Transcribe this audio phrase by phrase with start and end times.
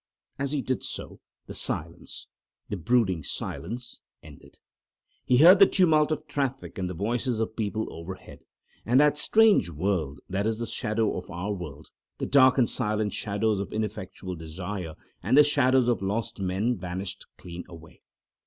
[0.39, 4.57] As he did so, the silence—the brooding silence—ended;
[5.23, 8.43] he heard the tumult of traffic and the voices of people overhead,
[8.83, 13.59] and that strange world that is the shadow of our world—the dark and silent shadows
[13.59, 18.01] of ineffectual desire and the shadows of lost men—vanished clean away.